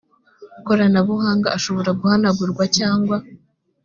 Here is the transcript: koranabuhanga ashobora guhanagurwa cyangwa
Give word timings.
koranabuhanga 0.65 1.47
ashobora 1.57 1.89
guhanagurwa 1.99 2.63
cyangwa 2.77 3.17